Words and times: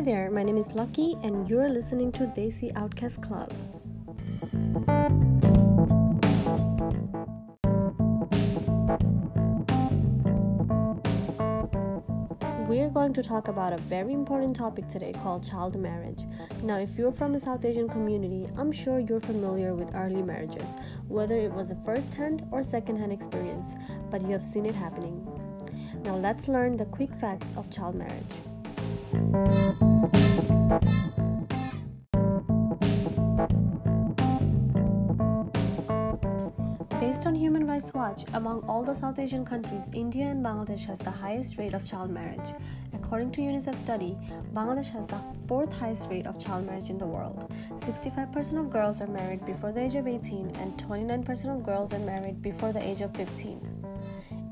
Hi 0.00 0.04
there, 0.04 0.30
my 0.30 0.42
name 0.42 0.56
is 0.56 0.72
Lucky, 0.72 1.18
and 1.22 1.46
you're 1.46 1.68
listening 1.68 2.10
to 2.12 2.22
Desi 2.22 2.72
Outcast 2.74 3.20
Club. 3.20 3.52
We're 12.66 12.88
going 12.88 13.12
to 13.12 13.22
talk 13.22 13.48
about 13.48 13.74
a 13.74 13.76
very 13.76 14.14
important 14.14 14.56
topic 14.56 14.88
today 14.88 15.12
called 15.22 15.46
child 15.46 15.78
marriage. 15.78 16.22
Now, 16.62 16.78
if 16.78 16.96
you're 16.96 17.12
from 17.12 17.34
the 17.34 17.38
South 17.38 17.66
Asian 17.66 17.86
community, 17.86 18.48
I'm 18.56 18.72
sure 18.72 19.00
you're 19.00 19.20
familiar 19.20 19.74
with 19.74 19.94
early 19.94 20.22
marriages, 20.22 20.76
whether 21.08 21.34
it 21.34 21.52
was 21.52 21.72
a 21.72 21.76
first 21.84 22.14
hand 22.14 22.46
or 22.50 22.62
second 22.62 22.96
hand 22.96 23.12
experience, 23.12 23.74
but 24.10 24.22
you 24.22 24.28
have 24.28 24.42
seen 24.42 24.64
it 24.64 24.74
happening. 24.74 25.28
Now, 26.04 26.16
let's 26.16 26.48
learn 26.48 26.78
the 26.78 26.86
quick 26.86 27.14
facts 27.14 27.52
of 27.54 27.68
child 27.68 27.96
marriage. 27.96 29.89
Based 37.20 37.26
on 37.26 37.34
Human 37.34 37.66
Rights 37.66 37.92
Watch, 37.92 38.24
among 38.32 38.62
all 38.62 38.82
the 38.82 38.94
South 38.94 39.18
Asian 39.18 39.44
countries, 39.44 39.90
India 39.92 40.24
and 40.24 40.42
Bangladesh 40.42 40.86
has 40.86 40.98
the 40.98 41.10
highest 41.10 41.58
rate 41.58 41.74
of 41.74 41.84
child 41.84 42.08
marriage. 42.08 42.54
According 42.94 43.32
to 43.32 43.42
UNICEF 43.42 43.76
study, 43.76 44.16
Bangladesh 44.54 44.90
has 44.92 45.06
the 45.06 45.20
fourth 45.46 45.70
highest 45.70 46.08
rate 46.08 46.24
of 46.24 46.42
child 46.42 46.64
marriage 46.64 46.88
in 46.88 46.96
the 46.96 47.06
world. 47.06 47.52
65% 47.80 48.58
of 48.58 48.70
girls 48.70 49.02
are 49.02 49.06
married 49.06 49.44
before 49.44 49.70
the 49.70 49.82
age 49.82 49.96
of 49.96 50.06
18 50.08 50.56
and 50.56 50.78
29% 50.78 51.54
of 51.54 51.62
girls 51.62 51.92
are 51.92 51.98
married 51.98 52.40
before 52.40 52.72
the 52.72 52.82
age 52.82 53.02
of 53.02 53.14
15. 53.14 53.60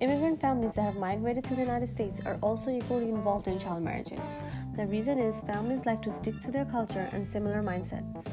Immigrant 0.00 0.40
families 0.40 0.72
that 0.72 0.84
have 0.84 0.96
migrated 0.96 1.44
to 1.44 1.54
the 1.54 1.60
United 1.60 1.86
States 1.86 2.22
are 2.24 2.38
also 2.40 2.70
equally 2.70 3.10
involved 3.10 3.46
in 3.46 3.58
child 3.58 3.82
marriages. 3.82 4.24
The 4.74 4.86
reason 4.86 5.18
is 5.18 5.42
families 5.42 5.84
like 5.84 6.00
to 6.00 6.10
stick 6.10 6.40
to 6.40 6.50
their 6.50 6.64
culture 6.64 7.10
and 7.12 7.26
similar 7.26 7.62
mindsets 7.62 8.26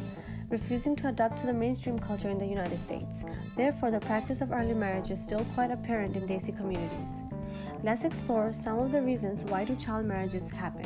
refusing 0.51 0.95
to 0.97 1.07
adapt 1.07 1.37
to 1.39 1.45
the 1.45 1.53
mainstream 1.53 1.97
culture 1.97 2.29
in 2.29 2.37
the 2.37 2.45
United 2.45 2.77
States. 2.77 3.23
Therefore, 3.55 3.89
the 3.89 4.01
practice 4.01 4.41
of 4.41 4.51
early 4.51 4.73
marriage 4.73 5.09
is 5.09 5.23
still 5.23 5.45
quite 5.53 5.71
apparent 5.71 6.17
in 6.17 6.27
Desi 6.27 6.55
communities. 6.55 7.23
Let's 7.83 8.03
explore 8.03 8.51
some 8.51 8.79
of 8.79 8.91
the 8.91 9.01
reasons 9.01 9.45
why 9.45 9.63
do 9.63 9.75
child 9.75 10.05
marriages 10.05 10.49
happen. 10.49 10.85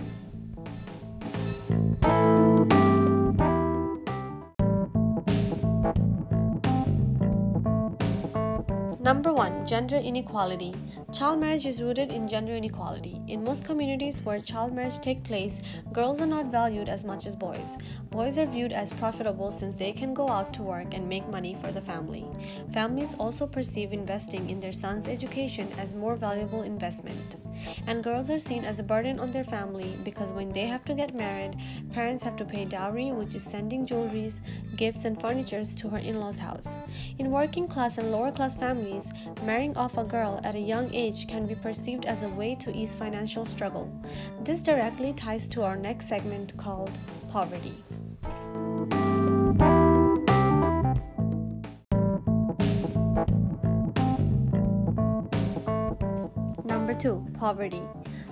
Number 9.06 9.32
1 9.32 9.68
Gender 9.68 9.98
Inequality. 9.98 10.74
Child 11.14 11.40
marriage 11.40 11.68
is 11.68 11.80
rooted 11.80 12.12
in 12.12 12.28
gender 12.28 12.56
inequality. 12.56 13.22
In 13.28 13.44
most 13.44 13.64
communities 13.64 14.20
where 14.22 14.40
child 14.42 14.74
marriage 14.74 14.98
take 14.98 15.24
place, 15.24 15.62
girls 15.94 16.22
are 16.24 16.26
not 16.26 16.48
valued 16.48 16.90
as 16.90 17.04
much 17.04 17.28
as 17.28 17.36
boys. 17.36 17.78
Boys 18.10 18.40
are 18.40 18.48
viewed 18.48 18.74
as 18.74 18.92
profitable 18.94 19.52
since 19.52 19.76
they 19.76 19.92
can 19.92 20.16
go 20.16 20.28
out 20.28 20.54
to 20.56 20.64
work 20.64 20.96
and 20.96 21.08
make 21.08 21.30
money 21.30 21.54
for 21.54 21.72
the 21.72 21.82
family. 21.82 22.26
Families 22.74 23.14
also 23.20 23.46
perceive 23.46 23.94
investing 23.94 24.50
in 24.50 24.60
their 24.60 24.72
son's 24.72 25.08
education 25.08 25.72
as 25.78 25.94
more 25.94 26.16
valuable 26.16 26.64
investment. 26.64 27.36
And 27.86 28.04
girls 28.04 28.32
are 28.32 28.40
seen 28.40 28.66
as 28.66 28.80
a 28.80 28.84
burden 28.84 29.20
on 29.20 29.30
their 29.32 29.44
family 29.44 29.98
because 30.04 30.32
when 30.32 30.50
they 30.50 30.66
have 30.66 30.84
to 30.86 30.96
get 30.96 31.14
married, 31.14 31.56
parents 31.94 32.24
have 32.24 32.36
to 32.38 32.46
pay 32.46 32.66
dowry, 32.66 33.12
which 33.12 33.36
is 33.36 33.44
sending 33.44 33.86
jewelries, 33.86 34.42
gifts, 34.76 35.06
and 35.06 35.22
furnitures 35.22 35.76
to 35.76 35.90
her 35.90 36.00
in 36.00 36.20
law's 36.20 36.40
house. 36.40 36.78
In 37.20 37.32
working 37.32 37.68
class 37.68 37.98
and 37.98 38.12
lower 38.12 38.32
class 38.32 38.58
families, 38.58 38.95
families, 39.00 39.44
marrying 39.44 39.78
off 39.78 39.98
a 39.98 40.04
girl 40.04 40.40
at 40.44 40.56
a 40.56 40.60
young 40.60 40.94
age 40.94 41.28
can 41.28 41.46
be 41.46 41.56
perceived 41.56 42.06
as 42.06 42.24
a 42.24 42.30
way 42.30 42.56
to 42.56 42.76
ease 42.76 42.96
financial 42.96 43.46
struggle. 43.46 43.90
This 44.44 44.62
directly 44.62 45.14
ties 45.14 45.50
to 45.50 45.64
our 45.64 45.76
next 45.76 46.08
segment 46.08 46.56
called 46.58 46.98
poverty. 47.30 47.84
Number 56.64 56.94
2 56.94 57.28
Poverty. 57.34 57.82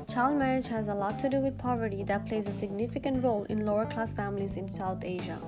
Child 0.07 0.37
marriage 0.37 0.67
has 0.67 0.89
a 0.89 0.93
lot 0.93 1.17
to 1.19 1.29
do 1.29 1.39
with 1.39 1.57
poverty 1.57 2.03
that 2.03 2.25
plays 2.25 2.47
a 2.47 2.51
significant 2.51 3.23
role 3.23 3.45
in 3.45 3.65
lower 3.65 3.85
class 3.85 4.13
families 4.13 4.57
in 4.57 4.67
South 4.67 5.03
Asia. 5.03 5.39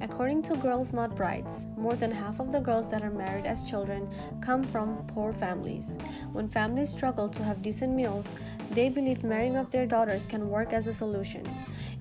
According 0.00 0.42
to 0.42 0.56
Girls 0.56 0.92
Not 0.92 1.14
Brides, 1.14 1.66
more 1.76 1.94
than 1.94 2.10
half 2.10 2.40
of 2.40 2.52
the 2.52 2.60
girls 2.60 2.88
that 2.90 3.02
are 3.02 3.10
married 3.10 3.46
as 3.46 3.68
children 3.68 4.08
come 4.40 4.64
from 4.64 5.04
poor 5.06 5.32
families. 5.32 5.98
When 6.32 6.48
families 6.48 6.90
struggle 6.90 7.28
to 7.28 7.42
have 7.44 7.62
decent 7.62 7.94
meals, 7.94 8.36
they 8.70 8.88
believe 8.88 9.24
marrying 9.24 9.56
off 9.56 9.70
their 9.70 9.86
daughters 9.86 10.26
can 10.26 10.50
work 10.50 10.72
as 10.72 10.86
a 10.86 10.92
solution. 10.92 11.44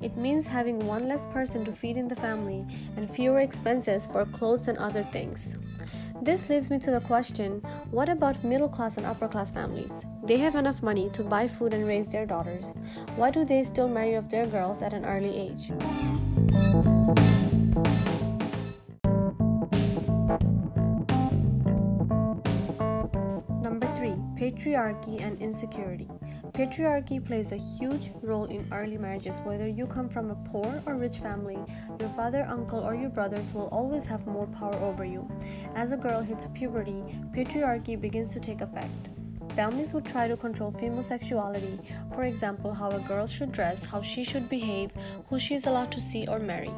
It 0.01 0.17
means 0.17 0.47
having 0.47 0.85
one 0.87 1.07
less 1.07 1.25
person 1.27 1.63
to 1.65 1.71
feed 1.71 1.97
in 1.97 2.07
the 2.07 2.15
family 2.15 2.65
and 2.97 3.13
fewer 3.13 3.39
expenses 3.39 4.05
for 4.05 4.25
clothes 4.25 4.67
and 4.67 4.77
other 4.77 5.03
things. 5.03 5.57
This 6.21 6.49
leads 6.49 6.69
me 6.69 6.77
to 6.79 6.91
the 6.91 6.99
question 7.01 7.63
what 7.89 8.07
about 8.07 8.43
middle 8.43 8.69
class 8.69 8.97
and 8.97 9.07
upper 9.07 9.27
class 9.27 9.51
families? 9.51 10.05
They 10.23 10.37
have 10.37 10.53
enough 10.53 10.83
money 10.83 11.09
to 11.13 11.23
buy 11.23 11.47
food 11.47 11.73
and 11.73 11.87
raise 11.87 12.07
their 12.07 12.27
daughters. 12.27 12.75
Why 13.15 13.31
do 13.31 13.43
they 13.43 13.63
still 13.63 13.87
marry 13.87 14.15
off 14.15 14.29
their 14.29 14.45
girls 14.45 14.83
at 14.83 14.93
an 14.93 15.03
early 15.03 15.35
age? 15.35 15.71
Patriarchy 24.61 25.19
and 25.19 25.41
Insecurity. 25.41 26.07
Patriarchy 26.53 27.25
plays 27.25 27.51
a 27.51 27.57
huge 27.57 28.11
role 28.21 28.45
in 28.45 28.63
early 28.71 28.95
marriages. 28.95 29.37
Whether 29.43 29.67
you 29.67 29.87
come 29.87 30.07
from 30.07 30.29
a 30.29 30.35
poor 30.35 30.83
or 30.85 30.97
rich 30.97 31.17
family, 31.17 31.57
your 31.99 32.09
father, 32.09 32.45
uncle, 32.47 32.79
or 32.79 32.93
your 32.93 33.09
brothers 33.09 33.53
will 33.53 33.69
always 33.69 34.05
have 34.05 34.27
more 34.27 34.45
power 34.45 34.75
over 34.75 35.03
you. 35.03 35.27
As 35.73 35.93
a 35.93 35.97
girl 35.97 36.21
hits 36.21 36.45
puberty, 36.53 37.03
patriarchy 37.35 37.99
begins 37.99 38.31
to 38.33 38.39
take 38.39 38.61
effect. 38.61 39.09
Families 39.55 39.95
would 39.95 40.05
try 40.05 40.27
to 40.27 40.37
control 40.37 40.69
female 40.69 41.01
sexuality, 41.01 41.79
for 42.13 42.25
example, 42.25 42.71
how 42.71 42.91
a 42.91 42.99
girl 42.99 43.25
should 43.25 43.51
dress, 43.51 43.83
how 43.83 44.03
she 44.03 44.23
should 44.23 44.47
behave, 44.47 44.91
who 45.27 45.39
she 45.39 45.55
is 45.55 45.65
allowed 45.65 45.91
to 45.91 45.99
see 45.99 46.27
or 46.27 46.37
marry. 46.37 46.71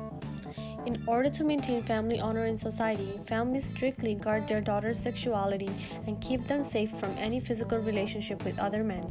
In 0.86 1.02
order 1.08 1.30
to 1.30 1.44
maintain 1.46 1.82
family 1.84 2.20
honor 2.20 2.46
in 2.46 2.58
society, 2.58 3.20
families 3.26 3.66
strictly 3.66 4.16
guard 4.16 4.48
their 4.48 4.60
daughters' 4.60 5.00
sexuality 5.00 5.70
and 6.08 6.20
keep 6.20 6.46
them 6.46 6.64
safe 6.64 6.92
from 7.00 7.18
any 7.18 7.40
physical 7.40 7.78
relationship 7.78 8.44
with 8.44 8.60
other 8.60 8.84
men. 8.84 9.08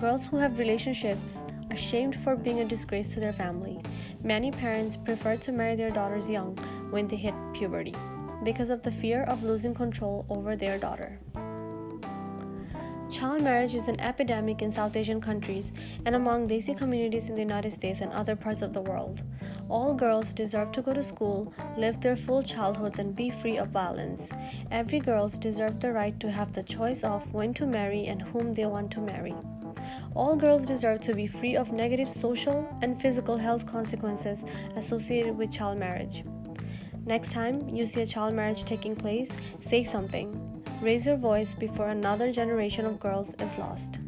Girls 0.00 0.26
who 0.26 0.38
have 0.38 0.58
relationships 0.58 1.36
are 1.70 1.76
shamed 1.76 2.16
for 2.22 2.34
being 2.34 2.60
a 2.60 2.64
disgrace 2.64 3.08
to 3.10 3.20
their 3.20 3.32
family. 3.32 3.80
Many 4.24 4.50
parents 4.50 4.96
prefer 4.96 5.36
to 5.36 5.52
marry 5.52 5.76
their 5.76 5.90
daughters 5.90 6.28
young 6.28 6.56
when 6.90 7.06
they 7.06 7.16
hit 7.16 7.34
puberty 7.52 7.94
because 8.42 8.68
of 8.68 8.82
the 8.82 8.90
fear 8.90 9.22
of 9.22 9.44
losing 9.44 9.74
control 9.74 10.26
over 10.28 10.56
their 10.56 10.78
daughter. 10.78 11.20
Child 13.12 13.42
marriage 13.42 13.74
is 13.74 13.88
an 13.88 14.00
epidemic 14.00 14.62
in 14.62 14.72
South 14.72 14.96
Asian 14.96 15.20
countries 15.20 15.70
and 16.06 16.14
among 16.14 16.48
Desi 16.48 16.74
communities 16.74 17.28
in 17.28 17.34
the 17.34 17.42
United 17.42 17.70
States 17.70 18.00
and 18.00 18.10
other 18.10 18.34
parts 18.34 18.62
of 18.62 18.72
the 18.72 18.80
world. 18.80 19.22
All 19.68 19.92
girls 19.92 20.32
deserve 20.32 20.72
to 20.72 20.80
go 20.80 20.94
to 20.94 21.02
school, 21.02 21.52
live 21.76 22.00
their 22.00 22.16
full 22.16 22.42
childhoods, 22.42 22.98
and 22.98 23.14
be 23.14 23.28
free 23.28 23.58
of 23.58 23.68
violence. 23.68 24.30
Every 24.70 24.98
girl 24.98 25.28
deserves 25.28 25.76
the 25.76 25.92
right 25.92 26.18
to 26.20 26.30
have 26.30 26.54
the 26.54 26.62
choice 26.62 27.04
of 27.04 27.30
when 27.34 27.52
to 27.54 27.66
marry 27.66 28.06
and 28.06 28.22
whom 28.22 28.54
they 28.54 28.64
want 28.64 28.90
to 28.92 29.00
marry. 29.00 29.34
All 30.14 30.34
girls 30.34 30.64
deserve 30.64 31.00
to 31.00 31.14
be 31.14 31.26
free 31.26 31.54
of 31.54 31.70
negative 31.70 32.10
social 32.10 32.66
and 32.80 33.00
physical 33.00 33.36
health 33.36 33.66
consequences 33.66 34.42
associated 34.74 35.36
with 35.36 35.52
child 35.52 35.78
marriage. 35.78 36.24
Next 37.04 37.32
time 37.32 37.68
you 37.68 37.84
see 37.84 38.00
a 38.00 38.06
child 38.06 38.32
marriage 38.32 38.64
taking 38.64 38.96
place, 38.96 39.36
say 39.60 39.84
something. 39.84 40.51
Raise 40.82 41.06
your 41.06 41.16
voice 41.16 41.54
before 41.54 41.90
another 41.90 42.32
generation 42.32 42.86
of 42.86 42.98
girls 42.98 43.34
is 43.38 43.56
lost. 43.56 44.00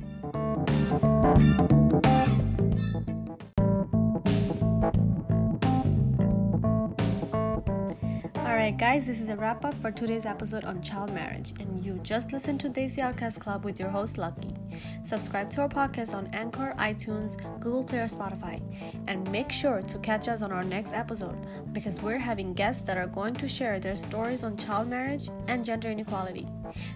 Alright, 8.64 8.78
guys, 8.78 9.06
this 9.06 9.20
is 9.20 9.28
a 9.28 9.37
wrap 9.37 9.62
up 9.66 9.75
for 9.75 9.90
today's 9.90 10.25
episode 10.25 10.64
on 10.64 10.81
child 10.81 11.12
marriage, 11.12 11.52
and 11.61 11.84
you 11.84 12.00
just 12.02 12.32
listened 12.32 12.61
to 12.61 12.70
Desi 12.70 13.00
Outcast 13.00 13.38
Club 13.38 13.62
with 13.62 13.78
your 13.78 13.90
host 13.90 14.16
Lucky. 14.16 14.56
Subscribe 15.05 15.50
to 15.50 15.61
our 15.61 15.69
podcast 15.69 16.14
on 16.14 16.28
Anchor, 16.28 16.72
iTunes, 16.78 17.37
Google 17.61 17.84
Play, 17.84 17.99
or 17.99 18.06
Spotify, 18.06 18.62
and 19.06 19.31
make 19.31 19.52
sure 19.52 19.82
to 19.82 19.99
catch 19.99 20.28
us 20.28 20.40
on 20.40 20.50
our 20.50 20.64
next 20.64 20.94
episode 20.94 21.37
because 21.75 22.00
we're 22.00 22.16
having 22.16 22.55
guests 22.55 22.84
that 22.84 22.96
are 22.96 23.06
going 23.06 23.34
to 23.34 23.46
share 23.46 23.78
their 23.78 23.96
stories 23.96 24.43
on 24.43 24.56
child 24.56 24.88
marriage 24.88 25.28
and 25.46 25.62
gender 25.62 25.90
inequality. 25.90 26.49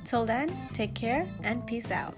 Till 0.06 0.24
then, 0.24 0.48
take 0.72 0.94
care 0.94 1.28
and 1.42 1.66
peace 1.66 1.90
out. 1.90 2.14